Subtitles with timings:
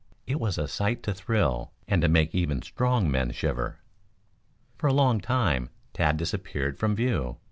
[0.25, 3.77] It was a sight to thrill and to make even strong men shiver.
[4.79, 7.37] For a long time Tad disappeared from view.